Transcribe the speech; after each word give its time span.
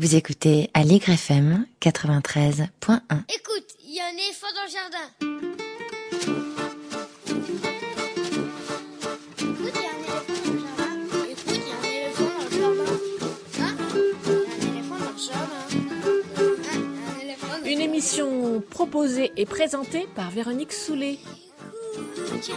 Vous 0.00 0.16
écoutez 0.16 0.70
Allegre 0.72 1.10
FM 1.10 1.66
93.1. 1.82 2.68
Écoute, 3.28 3.66
il 3.84 3.94
y 3.94 4.00
a 4.00 4.06
un 4.06 4.16
éléphant 4.16 4.46
dans 4.54 4.64
le 4.64 4.70
jardin. 4.70 5.06
Écoute, 9.36 9.74
il 9.74 9.82
y 9.82 9.84
a 9.84 9.90
un 9.92 10.00
éléphant 10.00 10.32
dans 10.46 10.54
le 10.54 10.60
jardin. 10.64 10.94
Écoute, 11.28 11.52
il 11.52 11.60
y 11.60 11.70
a 11.70 11.76
un 11.76 11.84
éléphant 11.84 12.32
dans 12.32 12.44
le 12.46 12.50
jardin. 12.56 12.96
Hein 13.60 13.76
un 14.24 14.64
éléphant 14.72 14.96
dans 14.96 15.12
le 15.12 15.18
jardin. 15.18 15.64
Hein 15.68 16.80
Il 16.96 16.96
y 16.96 17.04
a 17.04 17.12
un 17.12 17.20
éléphant 17.20 17.48
dans 17.48 17.58
le 17.58 17.70
Une 17.70 17.82
émission 17.82 18.62
proposée 18.70 19.32
et 19.36 19.44
présentée 19.44 20.08
par 20.16 20.30
Véronique 20.30 20.72
Soulet. 20.72 21.18
Écoute, 22.38 22.50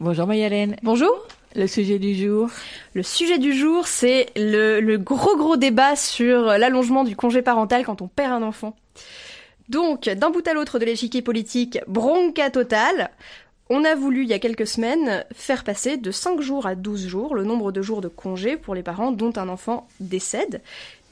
Bonjour 0.00 0.26
Mayalène. 0.26 0.76
Bonjour. 0.82 1.10
Le 1.54 1.66
sujet 1.66 1.98
du 1.98 2.14
jour. 2.14 2.48
Le 2.94 3.02
sujet 3.02 3.36
du 3.36 3.52
jour, 3.52 3.86
c'est 3.86 4.28
le, 4.34 4.80
le 4.80 4.96
gros 4.96 5.36
gros 5.36 5.58
débat 5.58 5.94
sur 5.94 6.44
l'allongement 6.56 7.04
du 7.04 7.16
congé 7.16 7.42
parental 7.42 7.84
quand 7.84 8.00
on 8.00 8.08
perd 8.08 8.32
un 8.32 8.42
enfant. 8.42 8.74
Donc, 9.68 10.08
d'un 10.08 10.30
bout 10.30 10.48
à 10.48 10.54
l'autre 10.54 10.78
de 10.78 10.86
l'échiquier 10.86 11.20
politique, 11.20 11.80
bronca 11.86 12.48
totale. 12.48 13.10
On 13.72 13.84
a 13.84 13.94
voulu, 13.94 14.24
il 14.24 14.28
y 14.28 14.32
a 14.32 14.40
quelques 14.40 14.66
semaines, 14.66 15.24
faire 15.32 15.62
passer 15.62 15.96
de 15.96 16.10
5 16.10 16.40
jours 16.40 16.66
à 16.66 16.74
12 16.74 17.06
jours 17.06 17.36
le 17.36 17.44
nombre 17.44 17.70
de 17.70 17.82
jours 17.82 18.00
de 18.00 18.08
congé 18.08 18.56
pour 18.56 18.74
les 18.74 18.82
parents 18.82 19.12
dont 19.12 19.32
un 19.36 19.48
enfant 19.48 19.86
décède, 20.00 20.60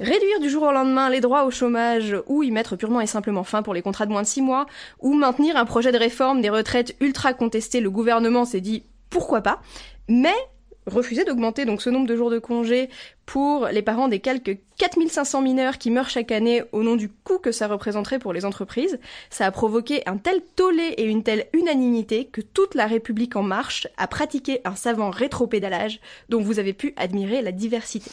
réduire 0.01 0.41
du 0.41 0.51
jour 0.51 0.65
au 0.65 0.73
lendemain 0.73 1.09
les 1.09 1.21
droits 1.21 1.45
au 1.45 1.53
chômage 1.53 2.17
ou 2.27 2.43
y 2.43 2.51
mettre 2.51 2.75
purement 2.75 3.01
et 3.01 3.07
simplement 3.07 3.45
fin 3.45 3.62
pour 3.62 3.75
les 3.75 3.83
contrats 3.83 4.07
de 4.07 4.11
moins 4.11 4.23
de 4.23 4.27
6 4.27 4.43
mois, 4.43 4.67
ou 4.98 5.15
maintenir 5.15 5.57
un 5.57 5.67
projet 5.67 5.93
de 5.93 5.98
réforme 5.98 6.41
des 6.41 6.51
retraites 6.51 6.97
ultra 6.98 7.33
contesté, 7.33 7.79
le 7.79 7.91
gouvernement 7.91 8.45
s'est 8.45 8.61
dit 8.61 8.83
pourquoi 9.09 9.41
pas, 9.41 9.61
mais 10.09 10.34
refuser 10.89 11.25
d'augmenter 11.25 11.64
donc 11.64 11.83
ce 11.83 11.91
nombre 11.91 12.06
de 12.06 12.17
jours 12.17 12.31
de 12.31 12.39
congé 12.39 12.89
pour 13.27 13.67
les 13.69 13.83
parents 13.83 14.08
des 14.08 14.20
quelques 14.20 14.58
4500 14.78 15.42
mineurs 15.42 15.78
qui 15.78 15.91
meurent 15.91 16.08
chaque 16.08 16.33
année 16.33 16.62
au 16.72 16.83
nom 16.83 16.97
du 16.97 17.08
coût 17.08 17.39
que 17.39 17.53
ça 17.53 17.69
représenterait 17.69 18.19
pour 18.19 18.33
les 18.33 18.45
entreprises, 18.45 18.98
ça 19.30 19.47
a 19.47 19.50
provoqué 19.50 20.03
un 20.06 20.17
tel 20.17 20.41
tollé 20.56 20.95
et 20.97 21.05
une 21.05 21.22
telle 21.22 21.47
unanimité 21.53 22.25
que 22.25 22.41
toute 22.41 22.75
la 22.75 22.86
République 22.86 23.36
en 23.36 23.42
marche 23.42 23.86
a 23.97 24.06
pratiqué 24.06 24.61
un 24.64 24.75
savant 24.75 25.11
rétropédalage 25.11 26.00
dont 26.28 26.41
vous 26.41 26.58
avez 26.58 26.72
pu 26.72 26.95
admirer 26.97 27.42
la 27.42 27.52
diversité. 27.52 28.11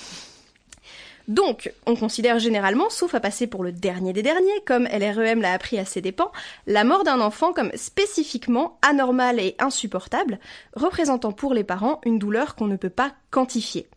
Donc, 1.28 1.72
on 1.88 1.96
considère 1.96 2.38
généralement, 2.38 2.90
sauf 2.90 3.16
à 3.16 3.20
passer 3.20 3.48
pour 3.48 3.64
le 3.64 3.72
dernier 3.72 4.14
des 4.14 4.22
derniers, 4.22 4.62
comme 4.66 4.86
LREM 4.86 5.42
l'a 5.42 5.54
appris 5.54 5.80
à 5.80 5.86
ses 5.86 6.02
dépens, 6.02 6.32
la 6.68 6.84
mort 6.84 7.04
d'un 7.04 7.20
enfant 7.20 7.52
comme 7.52 7.72
spécifiquement 7.76 8.78
anormale 8.82 9.40
et 9.40 9.56
insupportable, 9.58 10.40
représentant 10.76 11.32
pour 11.32 11.54
les 11.54 11.64
parents 11.64 12.00
une 12.06 12.20
douleur 12.20 12.56
qu'on 12.56 12.68
ne 12.68 12.78
peut 12.78 12.90
pas 12.90 13.14
quantifier. 13.32 13.88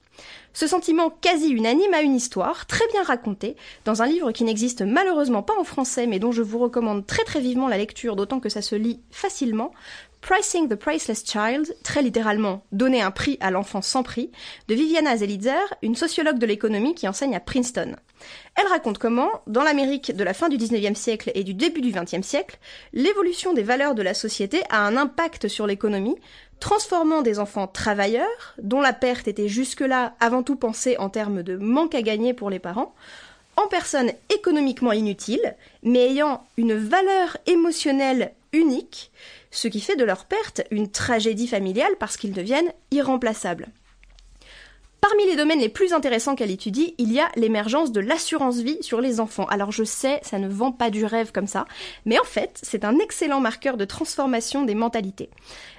Ce 0.52 0.66
sentiment 0.66 1.10
quasi 1.10 1.50
unanime 1.50 1.94
a 1.94 2.00
une 2.00 2.16
histoire 2.16 2.66
très 2.66 2.86
bien 2.88 3.04
racontée 3.04 3.54
dans 3.84 4.02
un 4.02 4.06
livre 4.06 4.32
qui 4.32 4.42
n'existe 4.42 4.82
malheureusement 4.82 5.42
pas 5.42 5.56
en 5.56 5.62
français 5.62 6.08
mais 6.08 6.18
dont 6.18 6.32
je 6.32 6.42
vous 6.42 6.58
recommande 6.58 7.06
très 7.06 7.22
très 7.22 7.40
vivement 7.40 7.68
la 7.68 7.78
lecture 7.78 8.16
d'autant 8.16 8.40
que 8.40 8.48
ça 8.48 8.62
se 8.62 8.74
lit 8.74 9.00
facilement, 9.12 9.72
Pricing 10.20 10.68
the 10.68 10.74
Priceless 10.74 11.24
Child, 11.24 11.74
très 11.82 12.02
littéralement 12.02 12.62
Donner 12.72 13.00
un 13.00 13.10
prix 13.10 13.38
à 13.40 13.50
l'enfant 13.50 13.82
sans 13.82 14.02
prix, 14.02 14.30
de 14.68 14.74
Viviana 14.74 15.16
Zelitzer, 15.16 15.74
une 15.82 15.94
sociologue 15.94 16.38
de 16.38 16.46
l'économie 16.46 16.94
qui 16.94 17.08
enseigne 17.08 17.36
à 17.36 17.40
Princeton. 17.40 17.96
Elle 18.56 18.66
raconte 18.66 18.98
comment, 18.98 19.30
dans 19.46 19.62
l'Amérique 19.62 20.14
de 20.14 20.24
la 20.24 20.34
fin 20.34 20.48
du 20.48 20.56
19e 20.56 20.94
siècle 20.94 21.30
et 21.34 21.44
du 21.44 21.54
début 21.54 21.80
du 21.80 21.92
20e 21.92 22.22
siècle, 22.22 22.58
l'évolution 22.92 23.54
des 23.54 23.62
valeurs 23.62 23.94
de 23.94 24.02
la 24.02 24.14
société 24.14 24.62
a 24.70 24.84
un 24.86 24.96
impact 24.96 25.48
sur 25.48 25.66
l'économie, 25.66 26.16
transformant 26.60 27.22
des 27.22 27.38
enfants 27.38 27.68
travailleurs, 27.68 28.54
dont 28.60 28.80
la 28.80 28.92
perte 28.92 29.28
était 29.28 29.48
jusque-là 29.48 30.14
avant 30.20 30.42
tout 30.42 30.56
pensée 30.56 30.96
en 30.98 31.08
termes 31.08 31.42
de 31.42 31.56
manque 31.56 31.94
à 31.94 32.02
gagner 32.02 32.34
pour 32.34 32.50
les 32.50 32.58
parents, 32.58 32.94
en 33.56 33.66
personnes 33.66 34.12
économiquement 34.32 34.92
inutiles, 34.92 35.56
mais 35.82 36.10
ayant 36.10 36.44
une 36.56 36.74
valeur 36.74 37.36
émotionnelle 37.46 38.32
unique, 38.52 39.10
ce 39.50 39.68
qui 39.68 39.80
fait 39.80 39.96
de 39.96 40.04
leur 40.04 40.24
perte 40.24 40.62
une 40.70 40.90
tragédie 40.90 41.48
familiale 41.48 41.96
parce 41.98 42.16
qu'ils 42.16 42.32
deviennent 42.32 42.72
irremplaçables. 42.90 43.68
Parmi 45.00 45.26
les 45.26 45.36
domaines 45.36 45.60
les 45.60 45.68
plus 45.68 45.92
intéressants 45.92 46.34
qu'elle 46.34 46.50
étudie, 46.50 46.94
il 46.98 47.12
y 47.12 47.20
a 47.20 47.30
l'émergence 47.36 47.92
de 47.92 48.00
l'assurance 48.00 48.58
vie 48.58 48.82
sur 48.82 49.00
les 49.00 49.20
enfants. 49.20 49.46
Alors 49.46 49.70
je 49.70 49.84
sais, 49.84 50.18
ça 50.22 50.38
ne 50.38 50.48
vend 50.48 50.72
pas 50.72 50.90
du 50.90 51.04
rêve 51.04 51.30
comme 51.30 51.46
ça, 51.46 51.66
mais 52.04 52.18
en 52.18 52.24
fait, 52.24 52.58
c'est 52.62 52.84
un 52.84 52.98
excellent 52.98 53.40
marqueur 53.40 53.76
de 53.76 53.84
transformation 53.84 54.64
des 54.64 54.74
mentalités. 54.74 55.30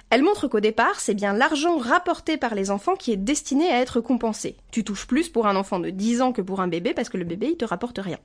Elle 0.08 0.22
montre 0.22 0.48
qu'au 0.48 0.60
départ, 0.60 1.00
c'est 1.00 1.14
bien 1.14 1.34
l'argent 1.34 1.76
rapporté 1.76 2.38
par 2.38 2.54
les 2.54 2.70
enfants 2.70 2.96
qui 2.96 3.12
est 3.12 3.16
destiné 3.16 3.70
à 3.70 3.80
être 3.80 4.00
compensé. 4.00 4.56
Tu 4.72 4.84
touches 4.84 5.06
plus 5.06 5.28
pour 5.28 5.46
un 5.46 5.54
enfant 5.54 5.78
de 5.78 5.90
10 5.90 6.22
ans 6.22 6.32
que 6.32 6.42
pour 6.42 6.60
un 6.60 6.68
bébé 6.68 6.94
parce 6.94 7.10
que 7.10 7.18
le 7.18 7.24
bébé, 7.24 7.50
il 7.50 7.56
te 7.56 7.64
rapporte 7.64 7.98
rien. 7.98 8.18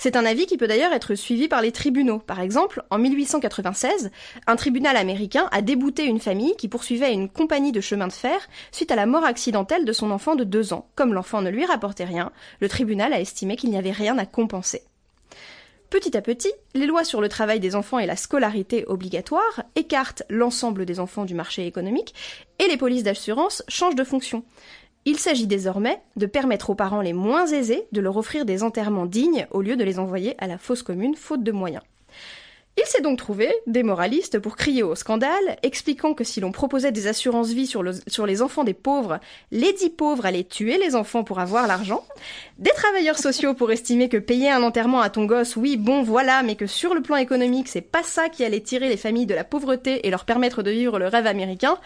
C'est 0.00 0.14
un 0.14 0.24
avis 0.24 0.46
qui 0.46 0.56
peut 0.56 0.68
d'ailleurs 0.68 0.92
être 0.92 1.16
suivi 1.16 1.48
par 1.48 1.60
les 1.60 1.72
tribunaux. 1.72 2.20
Par 2.20 2.38
exemple, 2.38 2.84
en 2.90 2.98
1896, 2.98 4.12
un 4.46 4.54
tribunal 4.54 4.96
américain 4.96 5.48
a 5.50 5.60
débouté 5.60 6.04
une 6.04 6.20
famille 6.20 6.54
qui 6.56 6.68
poursuivait 6.68 7.12
une 7.12 7.28
compagnie 7.28 7.72
de 7.72 7.80
chemin 7.80 8.06
de 8.06 8.12
fer 8.12 8.48
suite 8.70 8.92
à 8.92 8.96
la 8.96 9.06
mort 9.06 9.24
accidentelle 9.24 9.84
de 9.84 9.92
son 9.92 10.12
enfant 10.12 10.36
de 10.36 10.44
deux 10.44 10.72
ans. 10.72 10.88
Comme 10.94 11.14
l'enfant 11.14 11.42
ne 11.42 11.50
lui 11.50 11.66
rapportait 11.66 12.04
rien, 12.04 12.30
le 12.60 12.68
tribunal 12.68 13.12
a 13.12 13.20
estimé 13.20 13.56
qu'il 13.56 13.70
n'y 13.70 13.76
avait 13.76 13.90
rien 13.90 14.16
à 14.18 14.24
compenser. 14.24 14.82
Petit 15.90 16.16
à 16.16 16.22
petit, 16.22 16.52
les 16.74 16.86
lois 16.86 17.02
sur 17.02 17.20
le 17.20 17.28
travail 17.28 17.58
des 17.58 17.74
enfants 17.74 17.98
et 17.98 18.06
la 18.06 18.14
scolarité 18.14 18.84
obligatoire 18.86 19.64
écartent 19.74 20.22
l'ensemble 20.28 20.84
des 20.84 21.00
enfants 21.00 21.24
du 21.24 21.34
marché 21.34 21.66
économique 21.66 22.14
et 22.60 22.68
les 22.68 22.76
polices 22.76 23.02
d'assurance 23.02 23.64
changent 23.66 23.96
de 23.96 24.04
fonction. 24.04 24.44
Il 25.10 25.18
s'agit 25.18 25.46
désormais 25.46 26.02
de 26.16 26.26
permettre 26.26 26.68
aux 26.68 26.74
parents 26.74 27.00
les 27.00 27.14
moins 27.14 27.46
aisés 27.46 27.84
de 27.92 28.02
leur 28.02 28.18
offrir 28.18 28.44
des 28.44 28.62
enterrements 28.62 29.06
dignes 29.06 29.46
au 29.52 29.62
lieu 29.62 29.74
de 29.74 29.82
les 29.82 29.98
envoyer 29.98 30.34
à 30.36 30.46
la 30.46 30.58
fosse 30.58 30.82
commune 30.82 31.14
faute 31.16 31.42
de 31.42 31.50
moyens. 31.50 31.82
Il 32.76 32.84
s'est 32.84 33.00
donc 33.00 33.16
trouvé 33.18 33.52
des 33.66 33.82
moralistes 33.82 34.38
pour 34.38 34.54
crier 34.54 34.82
au 34.82 34.94
scandale, 34.94 35.56
expliquant 35.62 36.12
que 36.12 36.24
si 36.24 36.40
l'on 36.40 36.52
proposait 36.52 36.92
des 36.92 37.06
assurances 37.06 37.48
vie 37.48 37.66
sur, 37.66 37.82
le- 37.82 37.94
sur 38.06 38.26
les 38.26 38.42
enfants 38.42 38.64
des 38.64 38.74
pauvres, 38.74 39.18
les 39.50 39.72
dix 39.72 39.88
pauvres 39.90 40.26
allaient 40.26 40.44
tuer 40.44 40.76
les 40.78 40.94
enfants 40.94 41.24
pour 41.24 41.40
avoir 41.40 41.66
l'argent, 41.66 42.04
des 42.58 42.70
travailleurs 42.70 43.18
sociaux 43.18 43.54
pour 43.54 43.72
estimer 43.72 44.10
que 44.10 44.18
payer 44.18 44.50
un 44.50 44.62
enterrement 44.62 45.00
à 45.00 45.08
ton 45.10 45.24
gosse, 45.24 45.56
oui, 45.56 45.76
bon, 45.78 46.02
voilà, 46.02 46.42
mais 46.42 46.54
que 46.54 46.66
sur 46.68 46.94
le 46.94 47.00
plan 47.02 47.16
économique, 47.16 47.66
c'est 47.68 47.80
pas 47.80 48.02
ça 48.04 48.28
qui 48.28 48.44
allait 48.44 48.60
tirer 48.60 48.88
les 48.90 48.98
familles 48.98 49.26
de 49.26 49.34
la 49.34 49.42
pauvreté 49.44 50.06
et 50.06 50.10
leur 50.10 50.24
permettre 50.26 50.62
de 50.62 50.70
vivre 50.70 50.98
le 51.00 51.08
rêve 51.08 51.26
américain, 51.26 51.78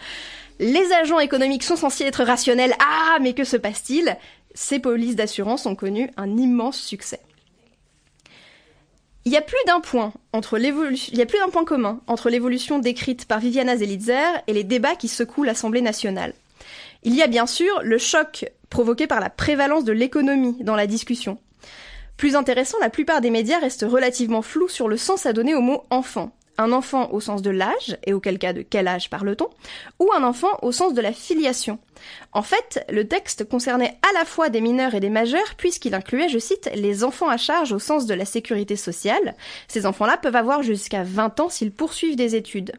les 0.59 0.91
agents 0.93 1.19
économiques 1.19 1.63
sont 1.63 1.75
censés 1.75 2.05
être 2.05 2.23
rationnels. 2.23 2.75
Ah, 2.79 3.17
mais 3.21 3.33
que 3.33 3.43
se 3.43 3.57
passe-t-il? 3.57 4.17
Ces 4.53 4.79
polices 4.79 5.15
d'assurance 5.15 5.65
ont 5.65 5.75
connu 5.75 6.09
un 6.17 6.37
immense 6.37 6.79
succès. 6.79 7.19
Il 9.25 9.31
y 9.31 9.37
a 9.37 9.41
plus 9.41 9.57
d'un 9.65 9.79
point 9.79 10.11
commun 11.65 12.01
entre 12.07 12.29
l'évolution 12.29 12.79
décrite 12.79 13.25
par 13.25 13.39
Viviana 13.39 13.77
Zelitzer 13.77 14.41
et 14.47 14.53
les 14.53 14.65
débats 14.65 14.95
qui 14.95 15.07
secouent 15.07 15.45
l'Assemblée 15.45 15.81
nationale. 15.81 16.33
Il 17.03 17.15
y 17.15 17.21
a 17.21 17.27
bien 17.27 17.47
sûr 17.47 17.81
le 17.83 17.97
choc 17.97 18.45
provoqué 18.69 19.07
par 19.07 19.21
la 19.21 19.29
prévalence 19.29 19.85
de 19.85 19.93
l'économie 19.93 20.57
dans 20.61 20.75
la 20.75 20.87
discussion. 20.87 21.37
Plus 22.17 22.35
intéressant, 22.35 22.77
la 22.79 22.89
plupart 22.89 23.21
des 23.21 23.29
médias 23.29 23.59
restent 23.59 23.85
relativement 23.87 24.41
flous 24.41 24.69
sur 24.69 24.87
le 24.87 24.97
sens 24.97 25.25
à 25.25 25.33
donner 25.33 25.55
au 25.55 25.61
mot 25.61 25.83
enfant. 25.89 26.31
Un 26.57 26.71
enfant 26.71 27.11
au 27.11 27.19
sens 27.19 27.41
de 27.41 27.49
l'âge, 27.49 27.97
et 28.05 28.13
auquel 28.13 28.37
cas 28.37 28.53
de 28.53 28.61
quel 28.61 28.87
âge 28.87 29.09
parle-t-on, 29.09 29.49
ou 29.99 30.11
un 30.13 30.23
enfant 30.23 30.59
au 30.61 30.71
sens 30.71 30.93
de 30.93 31.01
la 31.01 31.11
filiation. 31.11 31.79
En 32.31 32.43
fait, 32.43 32.85
le 32.89 33.07
texte 33.07 33.47
concernait 33.47 33.97
à 34.07 34.13
la 34.17 34.25
fois 34.25 34.49
des 34.49 34.61
mineurs 34.61 34.93
et 34.93 34.99
des 34.99 35.09
majeurs, 35.09 35.55
puisqu'il 35.57 35.95
incluait, 35.95 36.29
je 36.29 36.39
cite, 36.39 36.69
les 36.75 37.03
enfants 37.03 37.29
à 37.29 37.37
charge 37.37 37.71
au 37.71 37.79
sens 37.79 38.05
de 38.05 38.13
la 38.13 38.25
sécurité 38.25 38.75
sociale. 38.75 39.35
Ces 39.67 39.85
enfants-là 39.85 40.17
peuvent 40.17 40.35
avoir 40.35 40.61
jusqu'à 40.61 41.03
20 41.03 41.39
ans 41.39 41.49
s'ils 41.49 41.71
poursuivent 41.71 42.15
des 42.15 42.35
études. 42.35 42.73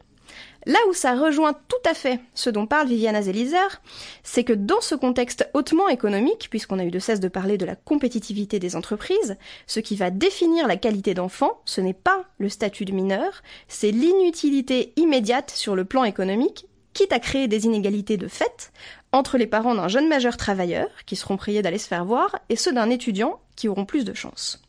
Là 0.66 0.78
où 0.88 0.94
ça 0.94 1.14
rejoint 1.14 1.52
tout 1.52 1.88
à 1.88 1.92
fait 1.92 2.20
ce 2.34 2.48
dont 2.48 2.66
parle 2.66 2.88
Viviana 2.88 3.20
Zelizer, 3.20 3.82
c'est 4.22 4.44
que 4.44 4.54
dans 4.54 4.80
ce 4.80 4.94
contexte 4.94 5.48
hautement 5.52 5.88
économique, 5.88 6.48
puisqu'on 6.48 6.78
a 6.78 6.84
eu 6.84 6.90
de 6.90 6.98
cesse 6.98 7.20
de 7.20 7.28
parler 7.28 7.58
de 7.58 7.66
la 7.66 7.76
compétitivité 7.76 8.58
des 8.58 8.74
entreprises, 8.74 9.36
ce 9.66 9.80
qui 9.80 9.94
va 9.94 10.10
définir 10.10 10.66
la 10.66 10.76
qualité 10.76 11.12
d'enfant, 11.12 11.60
ce 11.66 11.82
n'est 11.82 11.92
pas 11.92 12.24
le 12.38 12.48
statut 12.48 12.86
de 12.86 12.92
mineur, 12.92 13.42
c'est 13.68 13.90
l'inutilité 13.90 14.94
immédiate 14.96 15.50
sur 15.50 15.76
le 15.76 15.84
plan 15.84 16.04
économique, 16.04 16.66
quitte 16.94 17.12
à 17.12 17.18
créer 17.18 17.46
des 17.46 17.66
inégalités 17.66 18.16
de 18.16 18.28
fait 18.28 18.72
entre 19.12 19.36
les 19.36 19.46
parents 19.46 19.74
d'un 19.74 19.88
jeune 19.88 20.08
majeur 20.08 20.36
travailleur, 20.36 20.88
qui 21.06 21.14
seront 21.14 21.36
priés 21.36 21.62
d'aller 21.62 21.78
se 21.78 21.86
faire 21.88 22.04
voir, 22.04 22.36
et 22.48 22.56
ceux 22.56 22.72
d'un 22.72 22.90
étudiant, 22.90 23.40
qui 23.54 23.68
auront 23.68 23.84
plus 23.84 24.04
de 24.04 24.14
chance. 24.14 24.63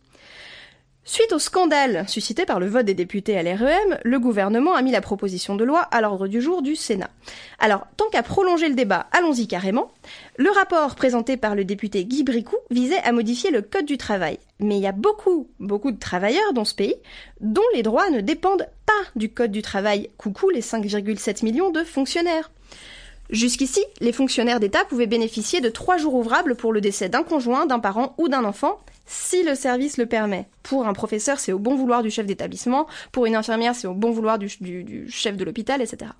Suite 1.15 1.31
au 1.31 1.39
scandale 1.39 2.03
suscité 2.09 2.45
par 2.45 2.59
le 2.59 2.67
vote 2.67 2.85
des 2.85 2.93
députés 2.93 3.37
à 3.37 3.41
l'REM, 3.41 3.99
le 4.03 4.19
gouvernement 4.19 4.75
a 4.75 4.81
mis 4.81 4.91
la 4.91 4.99
proposition 4.99 5.55
de 5.55 5.63
loi 5.63 5.79
à 5.79 6.01
l'ordre 6.01 6.27
du 6.27 6.41
jour 6.41 6.61
du 6.61 6.75
Sénat. 6.75 7.09
Alors, 7.57 7.87
tant 7.95 8.09
qu'à 8.09 8.21
prolonger 8.21 8.67
le 8.67 8.75
débat, 8.75 9.07
allons-y 9.13 9.47
carrément. 9.47 9.93
Le 10.35 10.49
rapport 10.49 10.95
présenté 10.95 11.37
par 11.37 11.55
le 11.55 11.63
député 11.63 12.03
Guy 12.03 12.25
Bricou 12.25 12.57
visait 12.69 13.01
à 13.01 13.13
modifier 13.13 13.49
le 13.49 13.61
Code 13.61 13.85
du 13.85 13.97
travail. 13.97 14.39
Mais 14.59 14.75
il 14.75 14.81
y 14.81 14.87
a 14.87 14.91
beaucoup, 14.91 15.47
beaucoup 15.61 15.91
de 15.91 15.99
travailleurs 15.99 16.51
dans 16.51 16.65
ce 16.65 16.75
pays 16.75 16.95
dont 17.39 17.61
les 17.73 17.81
droits 17.81 18.09
ne 18.09 18.19
dépendent 18.19 18.67
pas 18.85 18.93
du 19.15 19.29
Code 19.29 19.51
du 19.51 19.61
travail. 19.61 20.09
Coucou 20.17 20.49
les 20.49 20.59
5,7 20.59 21.45
millions 21.45 21.69
de 21.69 21.85
fonctionnaires. 21.85 22.51
Jusqu'ici, 23.29 23.83
les 24.01 24.11
fonctionnaires 24.11 24.59
d'État 24.59 24.85
pouvaient 24.85 25.07
bénéficier 25.07 25.59
de 25.59 25.69
trois 25.69 25.97
jours 25.97 26.13
ouvrables 26.13 26.55
pour 26.55 26.71
le 26.71 26.81
décès 26.81 27.09
d'un 27.09 27.23
conjoint, 27.23 27.65
d'un 27.65 27.79
parent 27.79 28.13
ou 28.17 28.27
d'un 28.27 28.43
enfant, 28.43 28.79
si 29.05 29.43
le 29.43 29.55
service 29.55 29.97
le 29.97 30.05
permet. 30.05 30.47
Pour 30.63 30.87
un 30.87 30.93
professeur, 30.93 31.39
c'est 31.39 31.51
au 31.51 31.59
bon 31.59 31.75
vouloir 31.75 32.03
du 32.03 32.11
chef 32.11 32.25
d'établissement, 32.25 32.87
pour 33.11 33.25
une 33.25 33.35
infirmière, 33.35 33.75
c'est 33.75 33.87
au 33.87 33.93
bon 33.93 34.11
vouloir 34.11 34.37
du, 34.37 34.49
chef 35.09 35.37
de 35.37 35.43
l'hôpital, 35.43 35.81
etc. 35.81 36.11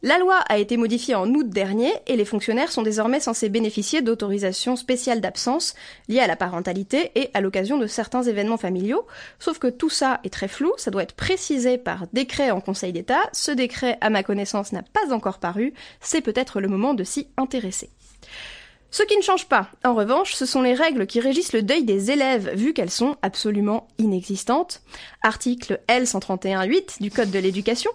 La 0.00 0.16
loi 0.18 0.36
a 0.48 0.58
été 0.58 0.76
modifiée 0.76 1.16
en 1.16 1.28
août 1.34 1.48
dernier 1.48 1.92
et 2.06 2.14
les 2.14 2.24
fonctionnaires 2.24 2.70
sont 2.70 2.82
désormais 2.82 3.18
censés 3.18 3.48
bénéficier 3.48 4.00
d'autorisations 4.00 4.76
spéciales 4.76 5.20
d'absence 5.20 5.74
liées 6.08 6.20
à 6.20 6.28
la 6.28 6.36
parentalité 6.36 7.10
et 7.16 7.30
à 7.34 7.40
l'occasion 7.40 7.78
de 7.78 7.88
certains 7.88 8.22
événements 8.22 8.58
familiaux. 8.58 9.08
Sauf 9.40 9.58
que 9.58 9.66
tout 9.66 9.90
ça 9.90 10.20
est 10.22 10.32
très 10.32 10.46
flou, 10.46 10.72
ça 10.76 10.92
doit 10.92 11.02
être 11.02 11.16
précisé 11.16 11.78
par 11.78 12.06
décret 12.12 12.52
en 12.52 12.60
Conseil 12.60 12.92
d'État. 12.92 13.28
Ce 13.32 13.50
décret, 13.50 13.98
à 14.00 14.08
ma 14.08 14.22
connaissance, 14.22 14.70
n'a 14.70 14.84
pas 14.84 15.12
encore 15.12 15.40
paru. 15.40 15.74
C'est 16.00 16.20
peut-être 16.20 16.60
le 16.60 16.68
moment 16.68 16.94
de 16.94 17.02
s'y 17.02 17.26
intéresser. 17.36 17.90
Ce 18.90 19.02
qui 19.02 19.18
ne 19.18 19.22
change 19.22 19.46
pas, 19.48 19.68
en 19.84 19.94
revanche, 19.94 20.32
ce 20.32 20.46
sont 20.46 20.62
les 20.62 20.72
règles 20.72 21.06
qui 21.06 21.20
régissent 21.20 21.52
le 21.52 21.62
deuil 21.62 21.84
des 21.84 22.10
élèves, 22.10 22.54
vu 22.54 22.72
qu'elles 22.72 22.90
sont 22.90 23.16
absolument 23.20 23.86
inexistantes. 23.98 24.80
Article 25.22 25.80
L131.8 25.88 27.02
du 27.02 27.10
Code 27.10 27.30
de 27.30 27.38
l'éducation. 27.38 27.90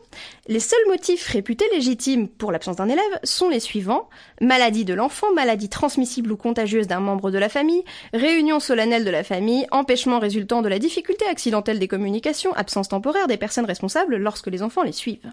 Les 0.47 0.59
seuls 0.59 0.85
motifs 0.87 1.27
réputés 1.27 1.65
légitimes 1.73 2.27
pour 2.27 2.51
l'absence 2.51 2.75
d'un 2.75 2.89
élève 2.89 3.19
sont 3.23 3.49
les 3.49 3.59
suivants. 3.59 4.07
Maladie 4.39 4.85
de 4.85 4.93
l'enfant, 4.93 5.33
maladie 5.33 5.67
transmissible 5.67 6.31
ou 6.31 6.37
contagieuse 6.37 6.85
d'un 6.85 6.99
membre 6.99 7.31
de 7.31 7.39
la 7.39 7.49
famille, 7.49 7.83
réunion 8.13 8.59
solennelle 8.59 9.03
de 9.03 9.09
la 9.09 9.23
famille, 9.23 9.65
empêchement 9.71 10.19
résultant 10.19 10.61
de 10.61 10.69
la 10.69 10.77
difficulté 10.77 11.25
accidentelle 11.25 11.79
des 11.79 11.87
communications, 11.87 12.53
absence 12.53 12.89
temporaire 12.89 13.27
des 13.27 13.37
personnes 13.37 13.65
responsables 13.65 14.17
lorsque 14.17 14.47
les 14.47 14.61
enfants 14.61 14.83
les 14.83 14.91
suivent. 14.91 15.31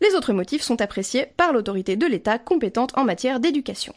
Les 0.00 0.14
autres 0.14 0.32
motifs 0.32 0.62
sont 0.62 0.80
appréciés 0.80 1.26
par 1.36 1.52
l'autorité 1.52 1.96
de 1.96 2.06
l'État 2.06 2.38
compétente 2.38 2.96
en 2.96 3.02
matière 3.02 3.40
d'éducation. 3.40 3.94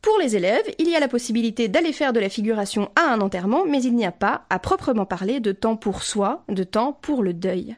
Pour 0.00 0.18
les 0.18 0.36
élèves, 0.36 0.72
il 0.78 0.88
y 0.88 0.94
a 0.94 1.00
la 1.00 1.08
possibilité 1.08 1.66
d'aller 1.68 1.92
faire 1.92 2.12
de 2.12 2.20
la 2.20 2.28
figuration 2.28 2.90
à 2.94 3.12
un 3.12 3.20
enterrement, 3.20 3.64
mais 3.66 3.82
il 3.82 3.94
n'y 3.94 4.06
a 4.06 4.12
pas, 4.12 4.46
à 4.48 4.58
proprement 4.58 5.06
parler, 5.06 5.40
de 5.40 5.52
temps 5.52 5.76
pour 5.76 6.02
soi, 6.02 6.44
de 6.48 6.62
temps 6.62 6.96
pour 7.02 7.22
le 7.22 7.32
deuil. 7.32 7.76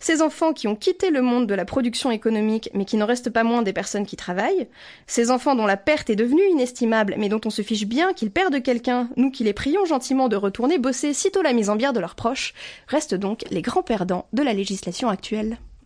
Ces 0.00 0.22
enfants 0.22 0.52
qui 0.52 0.68
ont 0.68 0.76
quitté 0.76 1.10
le 1.10 1.22
monde 1.22 1.48
de 1.48 1.54
la 1.54 1.64
production 1.64 2.12
économique, 2.12 2.70
mais 2.72 2.84
qui 2.84 2.96
n'en 2.96 3.06
restent 3.06 3.30
pas 3.30 3.42
moins 3.42 3.62
des 3.62 3.72
personnes 3.72 4.06
qui 4.06 4.14
travaillent, 4.14 4.68
ces 5.08 5.32
enfants 5.32 5.56
dont 5.56 5.66
la 5.66 5.76
perte 5.76 6.08
est 6.10 6.16
devenue 6.16 6.46
inestimable, 6.50 7.16
mais 7.18 7.28
dont 7.28 7.40
on 7.44 7.50
se 7.50 7.62
fiche 7.62 7.86
bien 7.86 8.12
qu'ils 8.12 8.30
perdent 8.30 8.62
quelqu'un, 8.62 9.08
nous 9.16 9.32
qui 9.32 9.42
les 9.42 9.52
prions 9.52 9.84
gentiment 9.84 10.28
de 10.28 10.36
retourner 10.36 10.78
bosser 10.78 11.12
sitôt 11.12 11.42
la 11.42 11.52
mise 11.52 11.70
en 11.70 11.76
bière 11.76 11.92
de 11.92 12.00
leurs 12.00 12.14
proches, 12.14 12.54
restent 12.86 13.16
donc 13.16 13.44
les 13.50 13.62
grands 13.62 13.82
perdants 13.82 14.26
de 14.32 14.44
la 14.44 14.52
législation 14.52 15.08
actuelle. 15.08 15.58